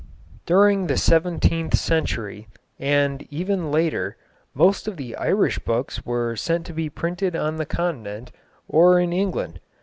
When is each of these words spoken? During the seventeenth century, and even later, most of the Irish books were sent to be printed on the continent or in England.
During 0.47 0.87
the 0.87 0.97
seventeenth 0.97 1.77
century, 1.77 2.47
and 2.79 3.23
even 3.29 3.69
later, 3.69 4.17
most 4.55 4.87
of 4.87 4.97
the 4.97 5.15
Irish 5.15 5.59
books 5.59 6.03
were 6.07 6.35
sent 6.35 6.65
to 6.65 6.73
be 6.73 6.89
printed 6.89 7.35
on 7.35 7.57
the 7.57 7.67
continent 7.67 8.31
or 8.67 8.99
in 8.99 9.13
England. 9.13 9.59